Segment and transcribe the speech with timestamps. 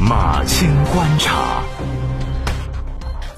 [0.00, 1.62] 马青观察。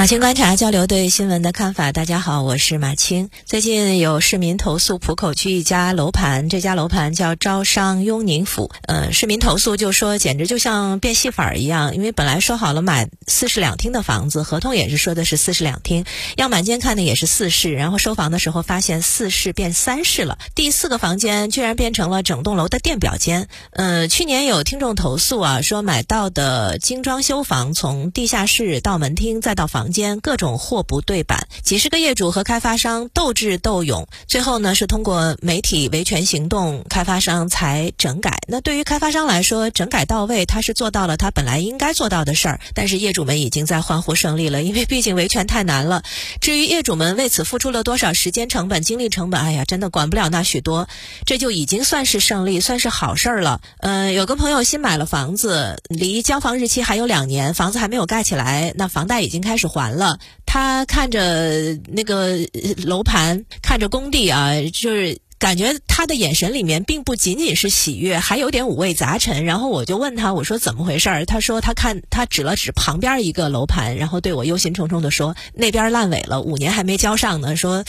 [0.00, 1.92] 马青观察交流对新闻的看法。
[1.92, 3.28] 大家好，我是马青。
[3.44, 8.70] 最近有市民投诉浦口区一家楼盘，这家楼盘叫招商雍宁府。
[8.86, 16.06] 呃，市民投诉就说简直就像变戏法一样，因为本来说好了买四室两厅的房子，合同也是说的是四室两厅，
[16.38, 23.48] 样板间看的也是四室，然后收房的时候发现四室变三室了，第四个房间居然变成了整栋楼的电表间。
[23.72, 29.89] 呃，去年有听众投诉啊，说买到的精装修房从地下室到门厅再到房。
[29.90, 38.40] 间各种货不对版，几十个业主和开发商斗智斗勇，最后呢是通过媒体维权行动，开发商才整改。
[38.48, 42.60] 那对于开发商来说，整改到位，他是做到了他本来应该做到的事儿。
[42.74, 46.02] 但是业主们已经在欢呼胜利了，因为毕竟维权太难了。
[46.40, 50.88] 至于业主们为此付出了多少时间成本、精力成本，哎呀，真的管不了那许多，
[51.26, 53.60] 这就已经算是胜利，算是好事儿了。
[53.78, 59.96] 嗯，有个朋友新买了房子，离交房日期还有两年，房子还没有盖起来，那房贷已经开始还。
[59.96, 62.36] 了，他看着那个
[62.84, 69.44] 楼盘，看着工地啊，就是感觉他的眼神里面并不仅仅是喜悦，还有点五味杂陈。
[69.44, 71.24] 然后我就问他，我说怎么回事儿？
[71.24, 77.56] 他说他看他指了指旁边一个楼盘，然后对我忧心忡忡的说，那边烂尾了，五年还没交上呢。
[77.56, 77.84] 说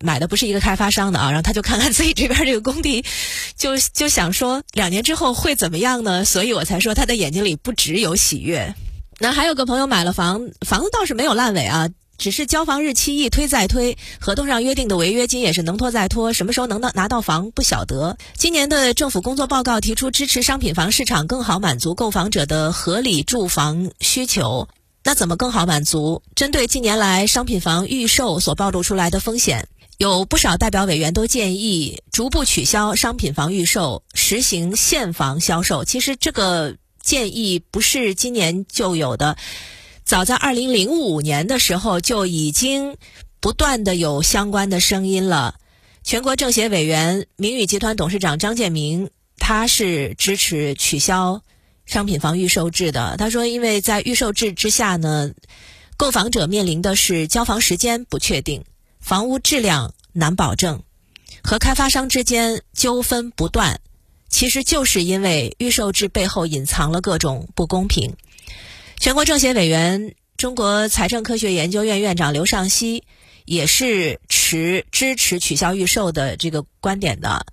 [0.00, 1.30] 买的不是一个开发商的啊。
[1.30, 3.04] 然后他就看看自己这边这个工地，
[3.56, 6.24] 就就想说两年之后会怎么样呢？
[6.24, 8.74] 所以我才说他的眼睛里不只有喜悦。
[9.18, 18.18] 那还有个朋友买了房，房子倒是没有烂尾啊，只是交房日期一推再推，合同上约定的违约金也是能拖再拖，什么时候能到拿到房不晓得。
[18.36, 24.68] 今年的政府工作报告提出支持商品房市场更好满足购房者的合理住房需求，
[25.02, 26.22] 那怎么更好满足？
[26.34, 35.86] 针对近年来商品房预售所暴露出来的风险，有不少代表委员都建议逐步取消商品房预售，实行现房销售。
[35.86, 36.76] 其实这个。
[37.06, 39.36] 建议不是今年就有的，
[40.04, 42.96] 早在二零零五年的时候就已经
[43.38, 45.54] 不断的有相关的声音了。
[46.02, 51.42] 全国政协委员、明宇集团董事长张建明，他是支持取消
[51.84, 53.14] 商品房预售制的。
[53.18, 55.30] 他说，因为在预售制之下呢，
[55.96, 58.64] 购房者面临的是交房时间不确定，
[58.98, 60.82] 房屋质量难保证，
[61.44, 63.80] 和开发商之间纠纷不断。
[64.28, 68.14] 其实就是因为预售制背后隐藏了各种不公平。
[68.98, 73.04] 全国政协委员、中国财政科学研究院院长刘尚希
[73.44, 77.46] 也是持支持取消预售的这个观点的。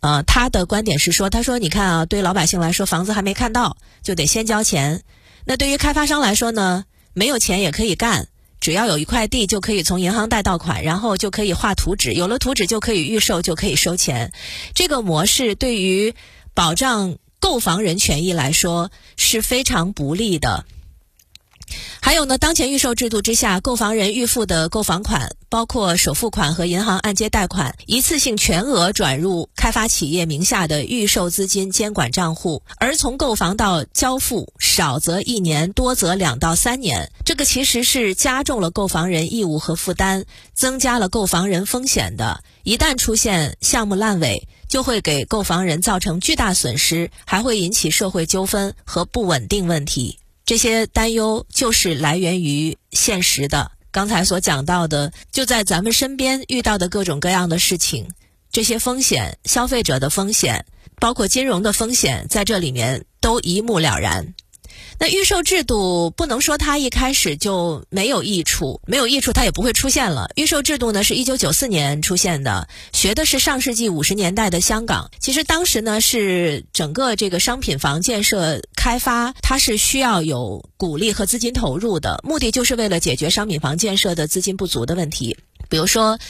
[0.00, 4.98] 呃，他的观点是说，他说：“你看啊，对于老百姓来说，房子还没看到就得先交钱；
[5.46, 8.28] 那对于开发商来说呢，没有钱也可以干。”
[8.64, 14.32] 只要有一块地，就可以从银行贷到款，然后就可以画图纸，有了图纸就可以预售，就可以收钱。
[14.74, 16.14] 这个模式对于
[16.54, 20.64] 保障购房人权益来说是非常不利的。
[22.00, 37.10] 还有呢，当前预售制度之下，购房人预付的购房款，包括首付款和银行按揭贷款，一次性全额转入开发企业名下的预售资金监管账户，而从购房到交付，少则一年，多则两到三年。
[37.24, 42.42] 这个其实是加重了购房人义务和负担，增加了购房人风险的。
[42.64, 50.18] 一旦出现项目烂尾，就会给购房人造成巨大损失，还会引起社会纠纷和不稳定问题。
[50.46, 53.72] 这些担忧就是来源于现实的。
[53.90, 58.08] 刚才所讲到的，就在咱们身边遇到的各种各样的事情，
[58.50, 60.66] 这些风险、消费者的风险，
[61.00, 64.34] 包括金融的风险，在这里面都一目了然。
[64.98, 70.30] 那预售制度不能说它一开始就没有益处，没有益处它也不会出现了。
[70.36, 75.10] 预售制度呢是一九九四年出现的，学的是上世纪五十年代的香港。
[75.18, 85.36] 其实当时呢是整个这个商品房建设开发，它是需要有鼓励和资金投入的，目的就是为了解决商品房建设的资金不足的问题，
[85.74, 86.20] 比如说。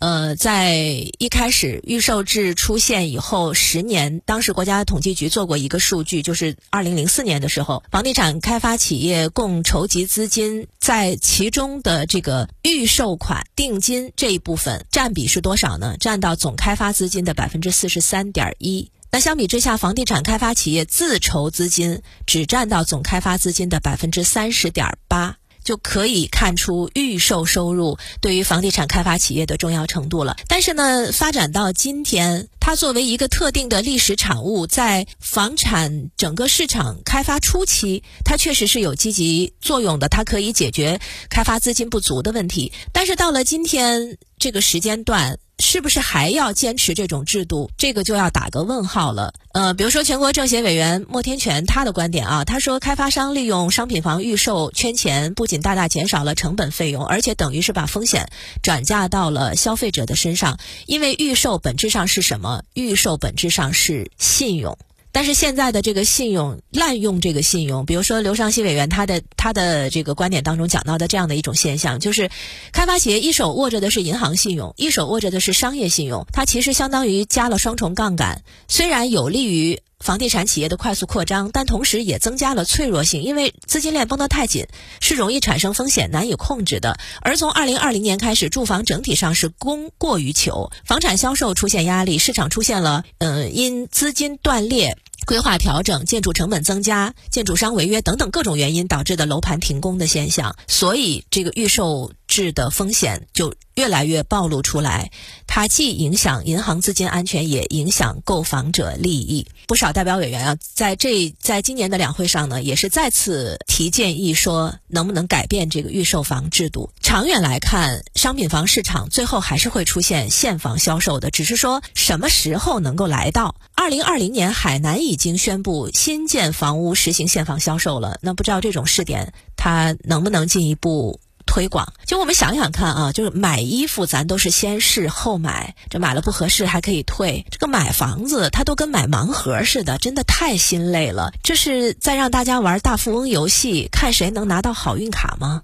[0.00, 0.74] 呃，在
[1.18, 15.96] 一开始预售制出现以后十年，当时国家统计局做过一个数据，就是二零零四年的时候，房地产开发企业共筹集资金在其中的这个预售款定金这一部分占比是多少呢？
[15.98, 18.90] 占到总开发资金的百分之四十三点一。
[19.10, 25.36] 那相比之下，房地产开发企业自筹资金只占到总开发资金的百分之三十点八。
[25.64, 30.36] 就可以看出预售收入对于房地产开发企业的重要程度了。
[30.46, 41.00] 但是呢，发展到今天，它作为一个特定的历史产物，在房产整个市场开发初期，它确实是有积极作用的，它可以解决
[41.30, 42.72] 开发资金不足的问题。
[42.92, 47.70] 但是到了今天这个时间段，是不是还要坚持这种制度？
[47.78, 49.32] 这个就要打个问号了。
[49.52, 58.30] 呃，比如说全国政协委员莫天全他的观点啊，他说开发商利用商品房预售圈钱，不仅大大减少了成本费用，而且等于是把风险
[58.62, 60.58] 转嫁到了消费者的身上。
[60.86, 62.62] 因为预售本质上是什么？
[62.74, 64.76] 预售本质上是信用。
[65.14, 72.28] 但是现在的这个信用滥用这个信用，比如说刘尚希委员他的他的这个观点当中讲到的这样的一种现象，就是
[72.72, 84.66] 开发企业一手握着的是银行信用，一手握着的是商业信用，它其实相当于加了双重杠杆，虽然有利于房地产企业的快速扩张，但同时也增加了脆弱性，因为资金链绷得太紧，
[85.00, 86.98] 是容易产生风险难以控制的。
[87.22, 94.98] 而从二零二零年开始，住房整体上是供过于求，房产销售出现压力，市场出现了呃因资金断裂。
[95.26, 105.12] 规划调整、建筑成本增加、建筑商违约等等各种原因导致的楼盘停工的现象，所以这个预售制的风险就越来越暴露出来。
[105.46, 109.46] 它既影响银行资金安全，也影响购房者利益。
[109.68, 116.90] 不少代表委员啊，在这在今年的两会上呢，也是再次提建议说，能不能改变这个预售房制度？
[117.00, 123.54] 长远来看，商品房市场最后还是会出现现房销售的，只是说什么时候能够来到？
[123.76, 128.18] 二零二零年，海南已经宣布新建房屋实行现房销售了。
[128.22, 131.20] 那不知道这种试点它能不能进一步
[131.54, 131.92] 推广？
[132.04, 137.46] 就我们想想看啊，就是买衣服咱都是先试后买，这买了不合适还可以退。
[137.48, 141.32] 这个买房子它都跟买盲盒似的，真的太心累了。
[141.44, 145.62] 这是在让大家玩大富翁游戏，看谁能拿到好运卡吗？